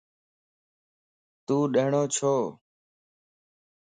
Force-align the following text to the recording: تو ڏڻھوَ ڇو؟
تو 1.45 1.55
ڏڻھوَ 1.73 2.03
ڇو؟ 2.15 2.33